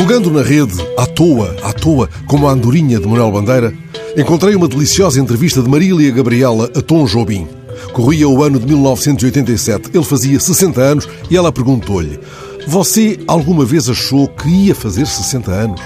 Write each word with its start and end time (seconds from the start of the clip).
Navegando 0.00 0.30
na 0.30 0.42
rede, 0.42 0.72
à 0.96 1.04
toa, 1.04 1.54
à 1.62 1.74
toa, 1.74 2.08
como 2.26 2.48
a 2.48 2.52
andorinha 2.52 2.98
de 2.98 3.06
Manuel 3.06 3.30
Bandeira, 3.30 3.74
encontrei 4.16 4.54
uma 4.54 4.66
deliciosa 4.66 5.20
entrevista 5.20 5.60
de 5.60 5.68
Marília 5.68 6.10
Gabriela 6.10 6.70
a 6.74 6.80
Tom 6.80 7.04
Jobim. 7.04 7.46
Corria 7.92 8.26
o 8.26 8.42
ano 8.42 8.58
de 8.58 8.66
1987, 8.66 9.90
ele 9.92 10.02
fazia 10.02 10.40
60 10.40 10.80
anos 10.80 11.08
e 11.30 11.36
ela 11.36 11.52
perguntou-lhe: 11.52 12.18
Você 12.66 13.20
alguma 13.28 13.62
vez 13.62 13.90
achou 13.90 14.26
que 14.26 14.48
ia 14.48 14.74
fazer 14.74 15.06
60 15.06 15.52
anos? 15.52 15.80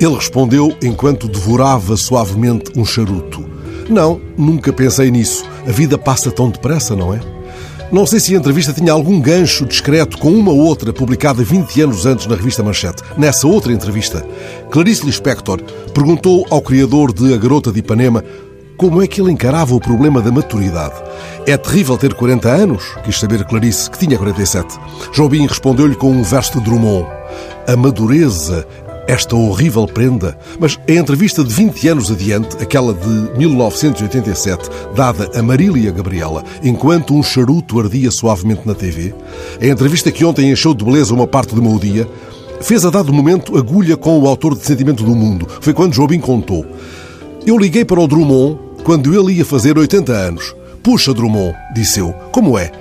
Ele 0.00 0.14
respondeu 0.14 0.74
enquanto 0.82 1.28
devorava 1.28 1.94
suavemente 1.94 2.72
um 2.74 2.86
charuto: 2.86 3.44
Não, 3.86 4.18
nunca 4.38 4.72
pensei 4.72 5.10
nisso. 5.10 5.44
A 5.68 5.70
vida 5.70 5.98
passa 5.98 6.30
tão 6.30 6.48
depressa, 6.48 6.96
não 6.96 7.12
é? 7.12 7.20
Não 7.92 8.04
sei 8.04 8.18
se 8.18 8.34
a 8.34 8.38
entrevista 8.38 8.72
tinha 8.72 8.92
algum 8.92 9.20
gancho 9.20 9.64
discreto 9.64 10.18
com 10.18 10.32
uma 10.32 10.50
outra 10.50 10.92
publicada 10.92 11.44
20 11.44 11.82
anos 11.82 12.04
antes 12.04 12.26
na 12.26 12.34
revista 12.34 12.62
Manchete. 12.62 13.02
Nessa 13.16 13.46
outra 13.46 13.72
entrevista, 13.72 14.26
Clarice 14.70 15.06
Lispector 15.06 15.62
perguntou 15.94 16.44
ao 16.50 16.60
criador 16.60 17.12
de 17.12 17.32
A 17.32 17.36
Garota 17.36 17.70
de 17.70 17.78
Ipanema 17.78 18.24
como 18.76 19.00
é 19.00 19.06
que 19.06 19.20
ele 19.20 19.30
encarava 19.30 19.72
o 19.74 19.80
problema 19.80 20.20
da 20.20 20.32
maturidade. 20.32 20.94
É 21.46 21.56
terrível 21.56 21.96
ter 21.96 22.12
40 22.12 22.48
anos? 22.48 22.82
Quis 23.04 23.20
saber 23.20 23.44
Clarice, 23.44 23.88
que 23.88 23.98
tinha 23.98 24.18
47. 24.18 24.78
Jobim 25.14 25.46
respondeu-lhe 25.46 25.94
com 25.94 26.10
um 26.10 26.24
verso 26.24 26.58
de 26.58 26.64
Drummond. 26.64 27.06
A 27.68 27.76
madureza 27.76 28.66
esta 29.06 29.36
horrível 29.36 29.86
prenda, 29.86 30.36
mas 30.58 30.78
a 30.88 30.92
entrevista 30.92 31.44
de 31.44 31.52
20 31.52 31.88
anos 31.88 32.10
adiante, 32.10 32.56
aquela 32.60 32.92
de 32.92 33.38
1987, 33.38 34.68
dada 34.94 35.30
a 35.34 35.42
Marília 35.42 35.92
Gabriela, 35.92 36.44
enquanto 36.62 37.14
um 37.14 37.22
charuto 37.22 37.78
ardia 37.78 38.10
suavemente 38.10 38.66
na 38.66 38.74
TV, 38.74 39.14
a 39.60 39.66
entrevista 39.66 40.10
que 40.10 40.24
ontem 40.24 40.50
encheu 40.50 40.74
de 40.74 40.84
beleza 40.84 41.14
uma 41.14 41.26
parte 41.26 41.54
do 41.54 41.62
meu 41.62 41.78
dia, 41.78 42.08
fez 42.60 42.84
a 42.84 42.90
dado 42.90 43.12
momento 43.12 43.56
agulha 43.56 43.96
com 43.96 44.18
o 44.18 44.26
autor 44.26 44.56
de 44.56 44.64
Sentimento 44.64 45.04
do 45.04 45.14
Mundo. 45.14 45.46
Foi 45.60 45.72
quando 45.72 45.94
Jobim 45.94 46.18
contou. 46.18 46.66
Eu 47.46 47.56
liguei 47.58 47.84
para 47.84 48.00
o 48.00 48.08
Drummond 48.08 48.58
quando 48.82 49.14
ele 49.14 49.34
ia 49.34 49.44
fazer 49.44 49.78
80 49.78 50.12
anos. 50.12 50.54
Puxa, 50.82 51.14
Drummond, 51.14 51.54
disse 51.74 52.00
eu, 52.00 52.12
como 52.32 52.58
é? 52.58 52.72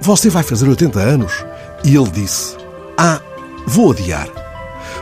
Você 0.00 0.30
vai 0.30 0.42
fazer 0.42 0.68
80 0.68 1.00
anos? 1.00 1.44
E 1.84 1.96
ele 1.96 2.10
disse: 2.10 2.56
Ah, 2.96 3.20
vou 3.66 3.90
adiar. 3.90 4.45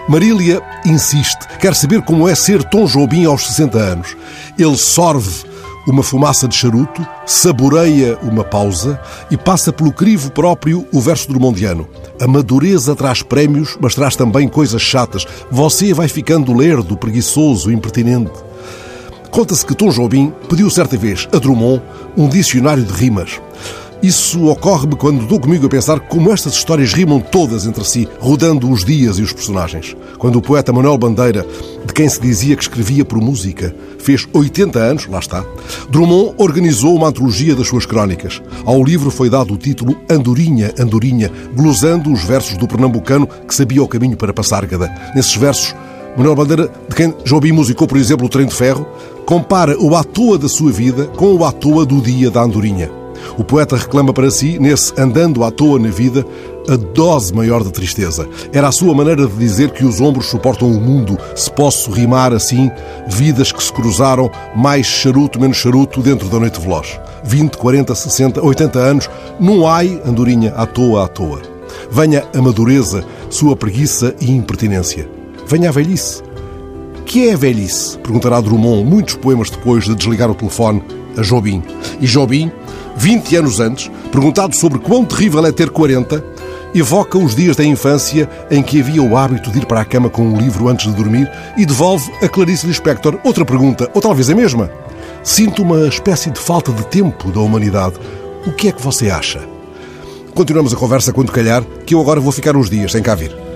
Marília 0.06 0.62
insiste, 0.84 1.46
quer 1.58 1.74
saber 1.74 2.02
como 2.02 2.28
é 2.28 2.34
ser 2.34 2.62
Tom 2.62 2.84
Jobim 2.84 3.24
aos 3.24 3.46
60 3.46 3.78
anos. 3.78 4.16
Ele 4.58 4.76
sorve 4.76 5.44
uma 5.86 6.02
fumaça 6.02 6.46
de 6.46 6.54
charuto, 6.54 7.06
saboreia 7.24 8.18
uma 8.22 8.44
pausa 8.44 9.00
e 9.30 9.36
passa 9.36 9.72
pelo 9.72 9.92
crivo 9.92 10.30
próprio 10.30 10.86
o 10.92 11.00
verso 11.00 11.28
drummondiano. 11.28 11.88
A 12.20 12.26
madureza 12.26 12.94
traz 12.94 13.22
prémios, 13.22 13.78
mas 13.80 13.94
traz 13.94 14.14
também 14.14 14.46
coisas 14.46 14.82
chatas. 14.82 15.26
Você 15.50 15.94
vai 15.94 16.06
ficando 16.06 16.52
lerdo, 16.52 16.98
preguiçoso, 16.98 17.72
impertinente. 17.72 18.32
Conta-se 19.30 19.64
que 19.64 19.74
Tom 19.74 19.90
Jobim 19.90 20.32
pediu 20.48 20.68
certa 20.68 20.98
vez 20.98 21.26
a 21.32 21.38
Drummond 21.38 21.82
um 22.14 22.28
dicionário 22.28 22.84
de 22.84 22.92
rimas. 22.92 23.40
Isso 24.04 24.48
ocorre-me 24.48 24.96
quando 24.96 25.26
dou 25.26 25.40
comigo 25.40 25.64
a 25.64 25.68
pensar 25.70 25.98
como 25.98 26.30
estas 26.30 26.52
histórias 26.52 26.92
rimam 26.92 27.20
todas 27.20 27.64
entre 27.64 27.82
si, 27.86 28.06
rodando 28.20 28.70
os 28.70 28.84
dias 28.84 29.18
e 29.18 29.22
os 29.22 29.32
personagens. 29.32 29.96
Quando 30.18 30.36
o 30.36 30.42
poeta 30.42 30.74
Manuel 30.74 30.98
Bandeira, 30.98 31.46
de 31.86 31.90
quem 31.94 32.06
se 32.06 32.20
dizia 32.20 32.54
que 32.54 32.62
escrevia 32.62 33.02
por 33.02 33.18
música, 33.18 33.74
fez 33.98 34.28
80 34.30 34.78
anos, 34.78 35.06
lá 35.06 35.20
está, 35.20 35.42
Drummond 35.88 36.34
organizou 36.36 36.94
uma 36.94 37.08
antologia 37.08 37.56
das 37.56 37.66
suas 37.66 37.86
crónicas. 37.86 38.42
Ao 38.66 38.84
livro 38.84 39.10
foi 39.10 39.30
dado 39.30 39.54
o 39.54 39.56
título 39.56 39.96
Andorinha, 40.10 40.74
Andorinha, 40.78 41.32
glosando 41.56 42.12
os 42.12 42.24
versos 42.24 42.58
do 42.58 42.68
pernambucano 42.68 43.26
que 43.26 43.54
sabia 43.54 43.82
o 43.82 43.88
caminho 43.88 44.18
para 44.18 44.34
Passárgada. 44.34 44.94
Nesses 45.14 45.34
versos, 45.34 45.74
Manuel 46.14 46.36
Bandeira, 46.36 46.70
de 46.90 46.94
quem 46.94 47.14
Jobim 47.24 47.52
musicou, 47.52 47.88
por 47.88 47.96
exemplo, 47.96 48.26
o 48.26 48.28
Trem 48.28 48.44
de 48.44 48.54
Ferro, 48.54 48.86
compara 49.24 49.80
o 49.80 49.96
à 49.96 50.04
toa 50.04 50.36
da 50.36 50.46
sua 50.46 50.70
vida 50.70 51.06
com 51.16 51.34
o 51.34 51.42
à 51.42 51.50
toa 51.50 51.86
do 51.86 52.02
dia 52.02 52.30
da 52.30 52.42
Andorinha. 52.42 53.03
O 53.38 53.44
poeta 53.44 53.76
reclama 53.76 54.12
para 54.12 54.30
si, 54.30 54.58
nesse 54.58 54.92
andando 55.00 55.44
à 55.44 55.50
toa 55.50 55.78
na 55.78 55.88
vida, 55.88 56.24
a 56.68 56.76
dose 56.76 57.34
maior 57.34 57.62
de 57.62 57.70
tristeza. 57.70 58.28
Era 58.52 58.68
a 58.68 58.72
sua 58.72 58.94
maneira 58.94 59.26
de 59.26 59.36
dizer 59.36 59.70
que 59.70 59.84
os 59.84 60.00
ombros 60.00 60.26
suportam 60.26 60.70
o 60.70 60.80
mundo, 60.80 61.18
se 61.34 61.50
posso 61.50 61.90
rimar 61.90 62.32
assim, 62.32 62.70
vidas 63.08 63.52
que 63.52 63.62
se 63.62 63.72
cruzaram, 63.72 64.30
mais 64.56 64.86
charuto, 64.86 65.40
menos 65.40 65.56
charuto, 65.56 66.00
dentro 66.00 66.28
da 66.28 66.38
noite 66.38 66.60
veloz. 66.60 66.98
20, 67.24 67.56
40, 67.56 67.94
60, 67.94 68.44
80 68.44 68.78
anos, 68.78 69.10
num 69.38 69.66
ai, 69.66 70.00
andorinha, 70.04 70.52
à 70.56 70.66
toa, 70.66 71.04
à 71.04 71.08
toa. 71.08 71.40
Venha 71.90 72.24
a 72.34 72.40
madureza, 72.40 73.04
sua 73.30 73.56
preguiça 73.56 74.14
e 74.20 74.30
impertinência. 74.30 75.08
Venha 75.46 75.68
a 75.68 75.72
velhice. 75.72 76.22
Que 77.04 77.28
é 77.28 77.34
a 77.34 77.36
velhice? 77.36 77.98
Perguntará 77.98 78.40
Drummond, 78.40 78.84
muitos 78.88 79.14
poemas 79.14 79.50
depois 79.50 79.84
de 79.84 79.94
desligar 79.94 80.30
o 80.30 80.34
telefone, 80.34 80.82
a 81.16 81.22
Jobim. 81.22 81.62
E 82.00 82.06
Jobim 82.06 82.50
20 82.96 83.36
anos 83.36 83.60
antes, 83.60 83.90
perguntado 84.10 84.54
sobre 84.54 84.78
quão 84.78 85.04
terrível 85.04 85.44
é 85.44 85.52
ter 85.52 85.70
40, 85.70 86.24
evoca 86.74 87.16
os 87.16 87.34
dias 87.34 87.56
da 87.56 87.64
infância 87.64 88.28
em 88.50 88.62
que 88.62 88.80
havia 88.80 89.02
o 89.02 89.16
hábito 89.16 89.50
de 89.50 89.58
ir 89.58 89.66
para 89.66 89.80
a 89.80 89.84
cama 89.84 90.10
com 90.10 90.22
um 90.22 90.36
livro 90.36 90.68
antes 90.68 90.86
de 90.86 90.96
dormir 90.96 91.30
e 91.56 91.64
devolve 91.64 92.10
a 92.22 92.28
Clarice 92.28 92.66
Lispector 92.66 93.18
outra 93.24 93.44
pergunta, 93.44 93.88
ou 93.94 94.00
talvez 94.00 94.28
a 94.28 94.34
mesma. 94.34 94.70
Sinto 95.22 95.62
uma 95.62 95.86
espécie 95.88 96.30
de 96.30 96.38
falta 96.38 96.72
de 96.72 96.84
tempo 96.86 97.30
da 97.30 97.40
humanidade. 97.40 97.94
O 98.46 98.52
que 98.52 98.68
é 98.68 98.72
que 98.72 98.82
você 98.82 99.08
acha? 99.08 99.40
Continuamos 100.34 100.74
a 100.74 100.76
conversa 100.76 101.12
quando 101.12 101.32
calhar, 101.32 101.62
que 101.86 101.94
eu 101.94 102.00
agora 102.00 102.20
vou 102.20 102.32
ficar 102.32 102.56
uns 102.56 102.68
dias 102.68 102.92
sem 102.92 103.02
cá 103.02 103.14
vir. 103.14 103.53